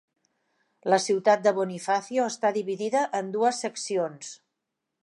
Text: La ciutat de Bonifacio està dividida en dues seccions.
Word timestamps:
La 0.93 0.97
ciutat 1.03 1.43
de 1.49 1.53
Bonifacio 1.59 2.27
està 2.35 2.53
dividida 2.59 3.07
en 3.21 3.31
dues 3.39 3.63
seccions. 3.67 4.35